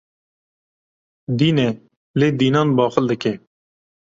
[1.37, 1.69] Dîn e
[2.19, 3.33] lê dînan baqil dike